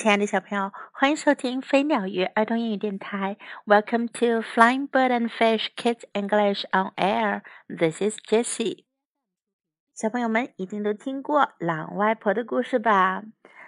[0.00, 3.36] 亲爱的小朋友，欢迎收听飞鸟鱼儿童英语电台。
[3.66, 7.42] Welcome to Flying Bird and Fish Kids English on Air.
[7.68, 8.86] This is Jessie.
[9.92, 13.24] 小朋友们一定都听过狼外婆的故事吧？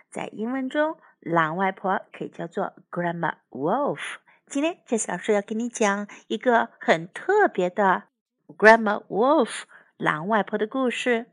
[0.09, 4.01] 在英文中，狼外婆可以叫做 Grandma Wolf。
[4.47, 8.05] 今天 Jessie 老师要给你讲一个很特别的
[8.47, 9.65] Grandma Wolf
[9.99, 11.27] 狼外婆的故事，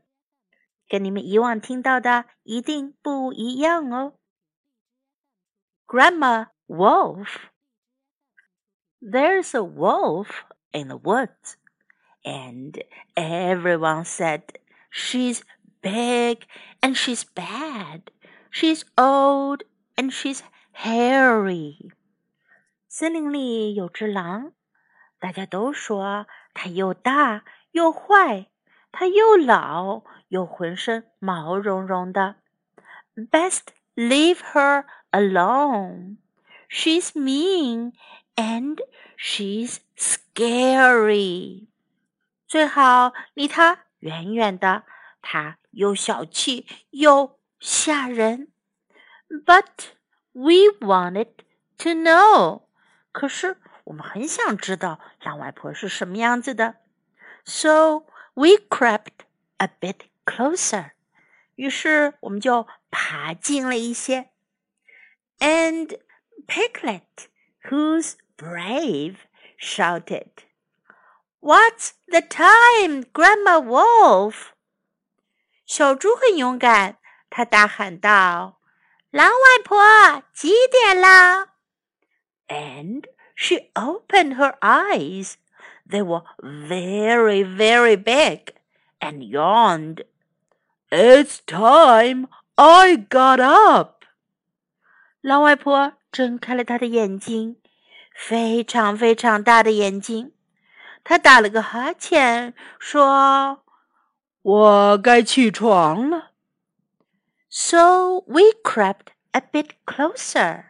[0.86, 4.12] 跟你们以往听到的一定不一样哦。
[5.89, 7.51] Grandma Wolf.
[9.01, 11.57] There's a wolf in the woods,
[12.23, 12.81] and
[13.15, 14.41] everyone said
[14.89, 15.43] she's
[15.81, 16.45] big
[16.81, 18.11] and she's bad.
[18.49, 19.63] She's old
[19.95, 20.41] and she's
[20.71, 21.91] hairy.
[22.87, 24.53] 森林里有只狼，
[25.19, 28.47] 大家都说它又大又坏，
[28.91, 32.37] 它又老又浑身毛茸茸的。
[33.15, 36.17] Best leave her alone.
[36.69, 37.93] She's mean
[38.35, 38.79] and
[39.17, 41.67] she's scary.
[42.47, 44.83] 最好离她远远的，
[45.21, 48.49] 她又小气又吓人。
[49.29, 49.93] But
[50.31, 51.29] we wanted
[51.79, 52.63] to know.
[53.11, 56.75] 可是我们很想知道狼外婆是什么样子的。
[57.45, 59.23] So we crept
[59.57, 60.91] a bit closer.
[61.55, 64.29] 于是我们就爬近了一些。
[65.39, 65.95] and
[66.47, 67.27] Piglet,
[67.69, 70.43] who's brave, shouted,
[71.39, 74.53] What's the time, Grandma Wolf?
[75.65, 76.97] 小猪很勇敢，
[77.29, 78.57] 它大喊道：“
[79.11, 81.49] 狼外婆，几点了？”
[82.47, 85.37] And she opened her eyes.
[85.87, 88.53] They were very, very big,
[88.99, 90.03] and yawned.
[90.89, 93.98] It's time I got up.
[95.21, 97.61] 狼外婆睁开了她的眼睛，
[98.15, 100.33] 非常非常大的眼睛。
[101.03, 103.65] 她打了个哈欠，说：“
[104.41, 106.31] 我该起床了。”
[107.49, 110.65] So we crept a bit closer.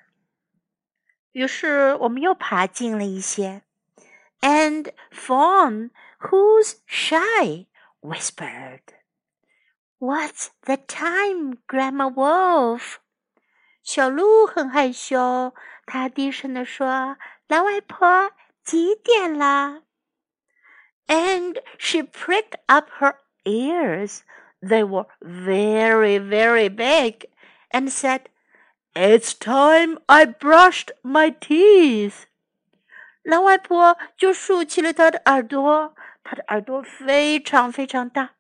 [1.31, 3.63] 于是我们又爬近了一些。
[4.41, 7.65] And Fawn, who's shy,
[8.01, 8.81] whispered,
[9.99, 12.97] "What's the time, Grandma Wolf?"
[13.92, 15.52] 小鹿很害羞，
[15.84, 17.16] 它低声地说
[17.50, 18.30] ：“狼外婆，
[18.62, 19.82] 几点了？”
[21.08, 24.20] And she pricked up her ears.
[24.60, 27.30] They were very, very big,
[27.70, 28.26] and said,
[28.94, 32.26] "It's time I brushed my teeth."
[33.24, 38.34] 狼外婆就竖起了她的耳朵，她的耳朵非常非常大。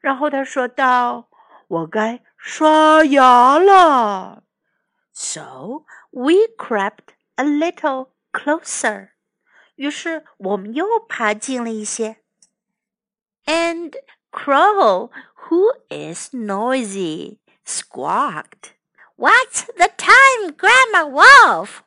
[0.00, 1.28] 然后她说道
[1.66, 4.44] ：“我该刷牙了。”
[5.13, 9.09] So we crept a little closer.
[9.75, 12.17] 于是我们又爬近了一些。
[13.45, 13.93] And
[14.31, 15.09] Crow,
[15.47, 18.73] who is noisy, squawked.
[19.15, 21.79] What's the time, Grandma Wolf?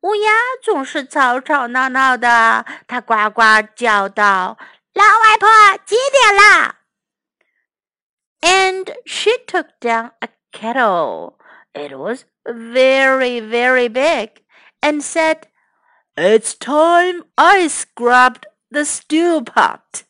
[0.00, 3.42] 乌鸦总是吵吵闹闹的，它呱呱
[3.74, 4.58] 叫道：“
[4.92, 5.48] 老外婆，
[5.84, 6.76] 几点了？”
[8.40, 11.38] And she took down a kettle.
[11.72, 14.42] It was very, very big,
[14.80, 15.48] and said,
[16.16, 20.04] It's time I scrubbed the stew pot.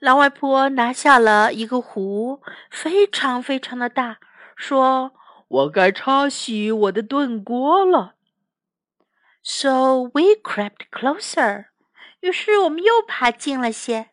[0.00, 4.18] 狼外婆拿下了一个壶，非常非常的大，
[4.56, 8.14] 说：“我该擦洗我的炖锅了。”
[9.42, 11.66] So we crept closer.
[12.20, 14.10] 于是我们又爬近了些。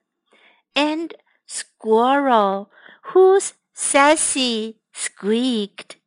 [0.73, 1.11] And
[1.50, 2.69] Squirrel,
[3.11, 5.97] who's sassy, squeaked.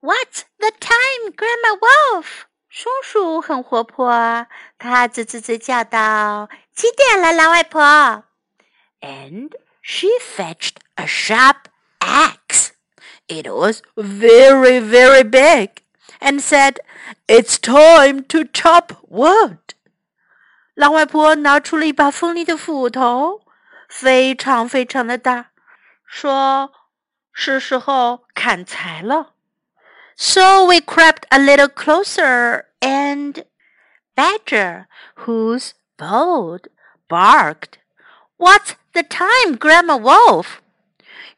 [0.00, 2.46] What's the time, Grandma Wolf？
[2.70, 4.46] 松鼠很活泼，
[4.78, 8.24] 它吱吱吱叫道：“几点了，老外婆？”
[9.00, 9.50] And
[9.82, 11.66] she fetched a sharp
[12.00, 12.70] axe.
[13.26, 15.82] It was very, very big,
[16.20, 16.76] and said,
[17.26, 19.58] "It's time to chop wood."
[20.74, 23.42] 狼外婆拿出了一把锋利的斧头，
[23.88, 25.50] 非常非常的大，
[26.06, 26.70] 说：“
[27.32, 29.34] 是时候砍柴了。”
[30.16, 33.44] So we crept a little closer, and
[34.16, 34.86] Badger,
[35.24, 36.68] who's bold,
[37.08, 37.78] barked,
[38.36, 40.58] What's the time, Grandma Wolf?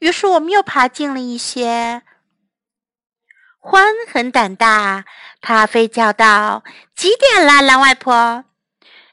[0.00, 2.02] 于是我们又爬近了一些。
[3.62, 5.04] 獾很胆大，
[5.40, 6.62] 它飞叫道：“
[6.94, 8.44] 几点了，狼外婆？”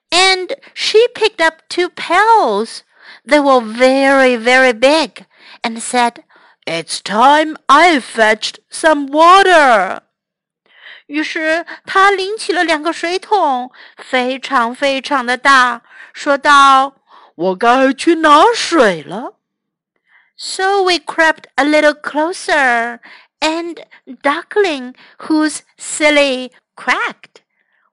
[0.10, 2.80] And she picked up two pails.
[3.26, 5.26] They were very, very big,
[5.62, 6.24] and said,
[6.65, 10.01] It's time I fetched some water。
[11.07, 15.83] 于是他拎起了两个水桶，非常非常的大，
[16.13, 16.95] 说道
[17.35, 19.35] ：“我该去拿水了。”
[20.39, 23.01] So we crept a little closer,
[23.41, 23.85] and
[24.23, 27.43] duckling, who's silly cracked,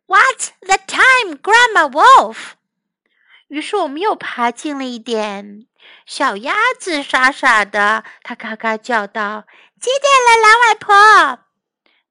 [0.07, 2.51] "What's the time, Grandma Wolf?"
[3.48, 5.66] 于是我们又爬近了一点。
[6.06, 9.45] 小鸭子傻傻的，它嘎嘎叫道
[9.80, 11.39] ：“几点了，老外婆？”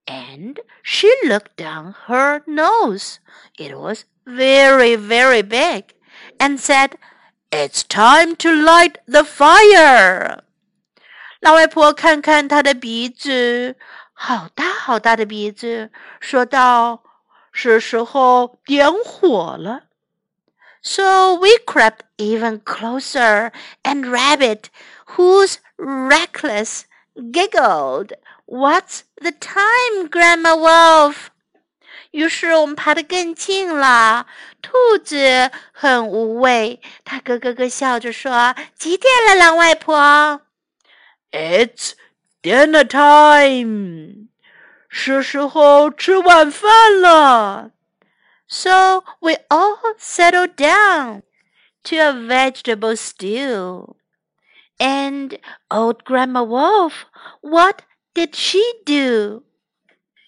[0.06, 3.16] and she looked down her nose.
[3.58, 5.94] It was very, very big,
[6.38, 6.92] and said,
[7.50, 10.40] It's time to light the fire.
[11.40, 13.76] 老外婆看看她的鼻子，
[14.12, 15.90] 好大好大的鼻子，
[16.20, 17.02] 说道
[17.52, 19.84] ：“是时候点火了。”
[20.81, 23.51] So we crept even closer,
[23.83, 24.69] and Rabbit,
[25.15, 26.85] who's reckless,
[27.31, 28.13] giggled.
[28.45, 31.27] What's the time, Grandma Wolf？
[32.11, 34.27] 于是我们爬得更近了。
[34.61, 41.93] 兔子很无畏，它咯咯咯笑着说：“几点了，狼外婆？”“It's
[42.41, 44.27] dinner time，
[44.89, 47.71] 是时候吃晚饭了。”
[48.47, 51.23] So we all settled down
[51.85, 53.95] to a vegetable stew.
[54.79, 55.39] And
[55.71, 57.05] old Grandma Wolf,
[57.41, 57.83] what
[58.13, 59.43] did she do?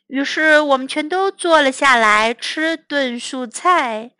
[0.07, 4.12] 于是我们全都坐了下来吃炖蔬菜，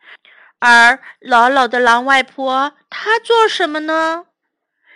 [0.58, 4.26] 而老老的狼外婆她做什么呢？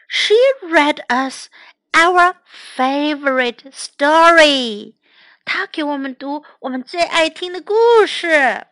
[0.09, 1.47] She read us
[1.93, 2.35] our
[2.77, 4.94] favorite story。
[5.44, 7.75] 她给我们读我们最爱听的故
[8.06, 8.67] 事。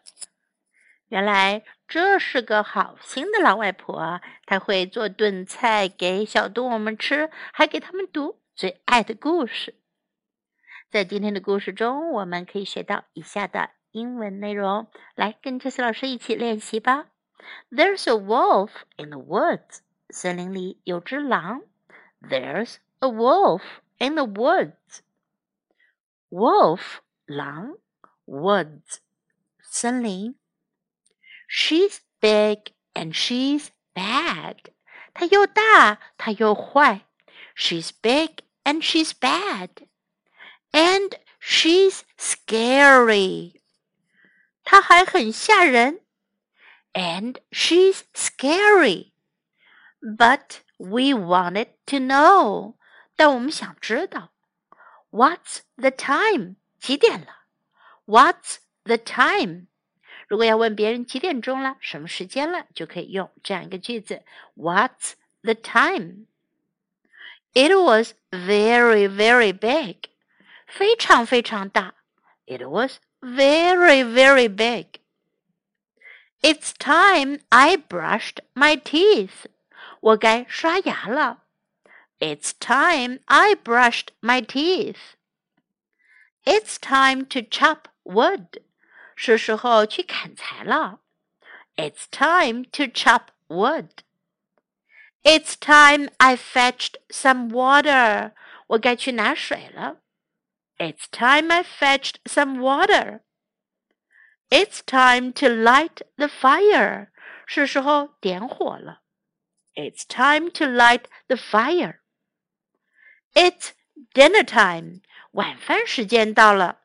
[1.13, 9.75] 原来这是个好心的老外婆，她会做炖菜给小动物们吃，还给他们读最爱的故事。
[10.89, 14.87] 在今天的故事中，我们可以学到以下的英文内容。
[15.13, 17.09] 来，跟杰西老师一起练习吧。
[17.69, 19.81] There's a wolf in the woods。
[20.09, 21.61] 森林里有只狼。
[22.21, 23.61] There's a wolf
[23.99, 25.01] in the woods。
[26.31, 26.81] Wolf
[27.27, 27.77] 狼
[28.25, 28.97] ，woods
[29.61, 30.39] 森林。
[31.52, 34.56] She's big and she's bad。
[35.14, 37.06] 她又大，她又坏。
[37.56, 43.60] She's big and she's bad。and she's scary.
[44.64, 46.00] 她还很吓人。
[46.92, 49.12] And she's scary.
[50.00, 52.76] But we wanted to know.
[53.16, 54.32] 但我们想知道，
[55.10, 56.56] What's the time？
[56.80, 57.44] 几点了？
[58.06, 59.66] What's the time？
[60.26, 64.22] 如果要问别人几点钟了，什么时间了，就可以用这样一个句子：
[64.56, 65.12] What's
[65.42, 70.10] the time？It was very, very big.
[70.66, 71.94] 非常非常大。
[72.46, 75.00] It was very, very big.
[76.40, 79.46] It's time I brushed my teeth.
[80.00, 81.44] 我该刷牙了。
[82.20, 85.14] It's time I brushed my teeth.
[86.44, 88.62] It's time to chop wood.
[89.14, 91.00] 是时候去砍柴了。
[91.76, 93.90] It's time to chop wood.
[95.22, 98.32] It's time I fetched some water.
[98.68, 99.98] 我该去拿水了。
[100.78, 103.22] it's time I fetched some water.
[104.48, 107.10] It's time to light the fire.
[107.46, 109.02] 是时候点火了。
[109.74, 111.98] It's time to light the fire.
[113.34, 113.72] It's
[114.14, 115.00] dinner time.
[115.32, 116.82] 晚饭时间到了。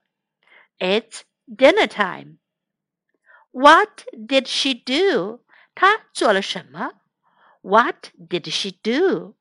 [0.80, 2.40] It's dinner time.
[3.52, 5.42] What did she do?
[5.76, 6.94] 她做了什么？
[7.62, 9.36] What did she do?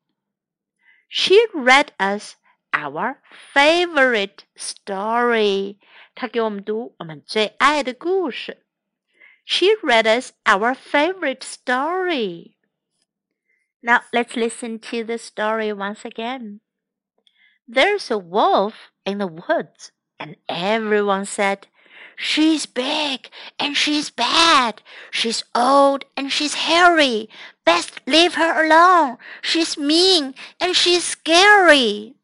[1.09, 2.35] She read us
[2.71, 3.17] our
[3.53, 5.77] favorite story.
[6.15, 8.65] 她给我们读我们最爱的故事。
[9.45, 12.55] She read us our favorite story.
[13.81, 16.61] Now let's listen to the story once again.
[17.67, 18.73] There's a wolf
[19.05, 21.63] in the woods, and everyone said,
[22.20, 24.82] She's big and she's bad.
[25.12, 27.28] She's old and she's hairy.
[27.64, 29.18] Best leave her alone.
[29.40, 32.16] She's mean and she's scary.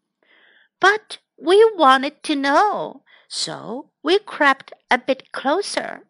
[0.81, 6.01] But we wanted to know, so we crept a bit closer.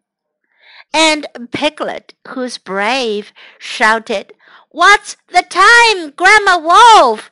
[0.91, 4.33] And Piglet, who's brave, shouted,
[4.71, 7.31] What's the time, Grandma Wolf?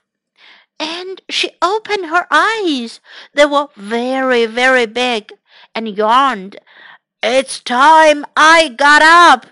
[0.79, 2.99] And she opened her eyes.
[3.33, 5.33] They were very, very big,
[5.75, 6.57] and yawned.
[7.21, 9.47] It's time I got up.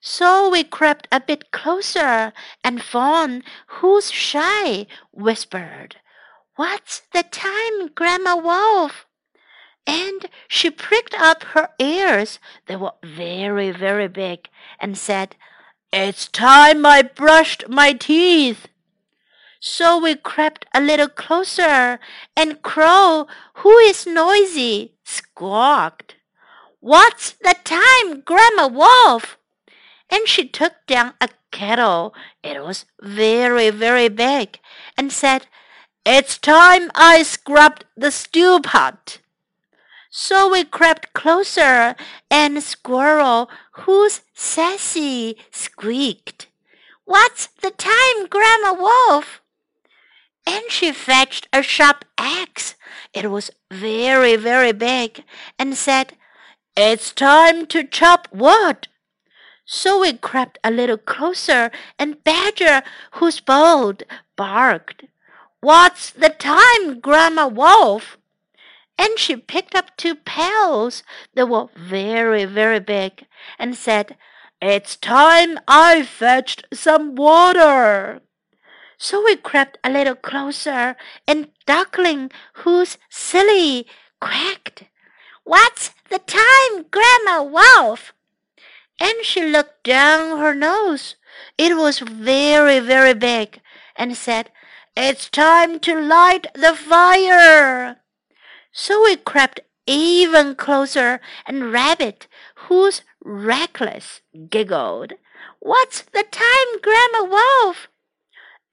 [0.00, 2.32] So we crept a bit closer,
[2.64, 5.96] and Fawn, who's shy, whispered,
[6.56, 9.06] What's the time, Grandma Wolf?
[9.86, 12.38] And she pricked up her ears.
[12.66, 15.36] They were very, very big, and said,
[15.92, 18.68] It's time I brushed my teeth.
[19.62, 22.00] So we crept a little closer,
[22.34, 23.26] and Crow,
[23.56, 26.16] who is noisy, squawked.
[26.80, 29.36] What's the time, Grandma Wolf?
[30.08, 32.14] And she took down a kettle.
[32.42, 34.58] It was very, very big,
[34.96, 35.46] and said,
[36.06, 39.18] It's time I scrubbed the stew pot.
[40.08, 41.96] So we crept closer,
[42.30, 46.46] and Squirrel, who's sassy, squeaked,
[47.04, 49.42] What's the time, Grandma Wolf?
[50.52, 52.74] And she fetched a sharp axe.
[53.14, 55.22] It was very, very big,
[55.60, 56.14] and said,
[56.76, 58.88] It's time to chop wood.
[59.64, 64.02] So we crept a little closer, and Badger, who's bold,
[64.36, 65.04] barked,
[65.60, 68.18] What's the time, Grandma Wolf?
[68.98, 71.04] And she picked up two pails
[71.34, 73.24] that were very, very big,
[73.56, 74.16] and said,
[74.60, 78.20] It's time I fetched some water.
[79.02, 80.94] So we crept a little closer,
[81.26, 83.86] and Duckling, who's silly,
[84.20, 84.84] quacked,
[85.42, 88.12] What's the time, Grandma Wolf?
[89.00, 91.16] And she looked down her nose.
[91.56, 93.62] It was very, very big,
[93.96, 94.50] and said,
[94.94, 97.96] It's time to light the fire.
[98.70, 102.28] So we crept even closer, and Rabbit,
[102.68, 105.14] who's reckless, giggled.
[105.58, 107.88] What's the time, Grandma Wolf?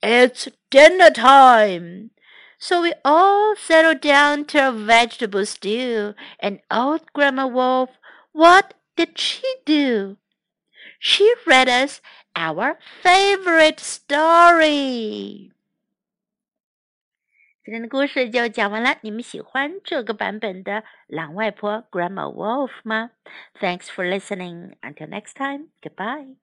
[0.01, 2.11] It's dinner time.
[2.59, 7.89] So we all settled down to a vegetable stew, and old Grandma Wolf,
[8.31, 10.17] what did she do?
[10.99, 12.01] She read us
[12.35, 15.51] our favorite story.
[17.65, 23.11] 今天的故事就讲完了，你们喜欢这个版本的狼外婆 Grandma Wolf 吗？
[23.59, 24.75] Thanks for listening.
[24.81, 25.69] Until next time.
[25.81, 26.35] Goodbye.